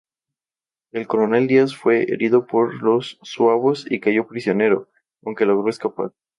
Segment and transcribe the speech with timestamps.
[0.91, 4.89] El coronel Díaz fue herido por los zuavos y cayó prisionero,
[5.23, 6.11] aunque logró escapar.